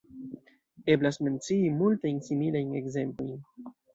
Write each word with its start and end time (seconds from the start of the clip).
Eblas 0.93 1.19
mencii 1.25 1.59
multajn 1.83 2.19
similajn 2.31 2.75
ekzemplojn. 2.83 3.39